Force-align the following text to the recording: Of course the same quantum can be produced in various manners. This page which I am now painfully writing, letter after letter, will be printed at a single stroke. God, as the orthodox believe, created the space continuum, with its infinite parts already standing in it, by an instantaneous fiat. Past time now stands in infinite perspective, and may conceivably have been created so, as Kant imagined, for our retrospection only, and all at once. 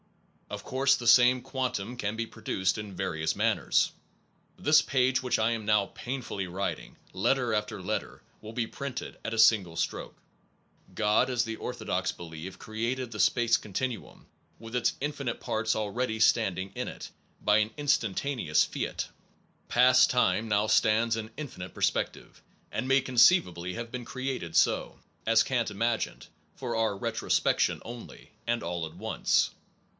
Of 0.49 0.63
course 0.65 0.95
the 0.97 1.07
same 1.07 1.41
quantum 1.41 1.95
can 1.95 2.17
be 2.17 2.25
produced 2.25 2.77
in 2.77 2.93
various 2.93 3.35
manners. 3.37 3.91
This 4.57 4.81
page 4.81 5.23
which 5.23 5.37
I 5.39 5.51
am 5.51 5.63
now 5.63 5.91
painfully 5.93 6.47
writing, 6.47 6.97
letter 7.13 7.53
after 7.53 7.81
letter, 7.81 8.21
will 8.41 8.51
be 8.51 8.65
printed 8.67 9.17
at 9.23 9.33
a 9.33 9.39
single 9.39 9.77
stroke. 9.77 10.17
God, 10.93 11.29
as 11.29 11.45
the 11.45 11.55
orthodox 11.55 12.11
believe, 12.11 12.59
created 12.59 13.11
the 13.11 13.19
space 13.19 13.55
continuum, 13.57 14.25
with 14.59 14.75
its 14.75 14.93
infinite 14.99 15.39
parts 15.39 15.73
already 15.75 16.19
standing 16.19 16.71
in 16.75 16.87
it, 16.87 17.11
by 17.39 17.59
an 17.59 17.71
instantaneous 17.77 18.65
fiat. 18.65 19.07
Past 19.69 20.09
time 20.09 20.47
now 20.49 20.65
stands 20.67 21.15
in 21.15 21.29
infinite 21.37 21.75
perspective, 21.75 22.41
and 22.71 22.87
may 22.87 23.01
conceivably 23.01 23.75
have 23.75 23.91
been 23.91 24.03
created 24.03 24.55
so, 24.55 24.99
as 25.27 25.43
Kant 25.43 25.69
imagined, 25.71 26.27
for 26.55 26.75
our 26.75 26.97
retrospection 26.97 27.81
only, 27.85 28.31
and 28.47 28.63
all 28.63 28.85
at 28.87 28.95
once. 28.95 29.51